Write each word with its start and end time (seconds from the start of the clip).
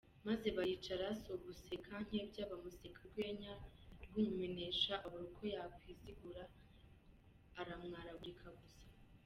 Maze 0.27 0.47
baricara 0.57 1.05
si 1.19 1.27
uguseka 1.35 1.93
Nkebya! 2.05 2.43
Bamuseka 2.51 2.97
urwenya 3.05 3.51
rw’urumenesha, 4.03 4.93
abura 5.05 5.23
uko 5.29 5.43
yakwizigura 5.53 6.43
aramwaragurika 7.61 8.47
gusa. 8.59 8.83